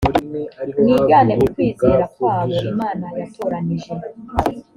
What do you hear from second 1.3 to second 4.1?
ukwizera kwabo imana yatoranije